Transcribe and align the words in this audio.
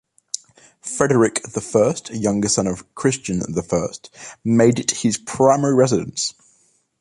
Frederick 0.81 1.43
the 1.53 1.61
First, 1.61 2.09
younger 2.09 2.47
son 2.49 2.65
of 2.65 2.95
Christian 2.95 3.37
the 3.53 3.61
First, 3.61 4.09
made 4.43 4.79
it 4.79 4.89
his 4.89 5.15
primary 5.17 5.75
residence. 5.75 6.33